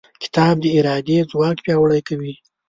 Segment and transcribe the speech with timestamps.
[0.23, 2.33] کتاب د ارادې ځواک پیاوړی کوي.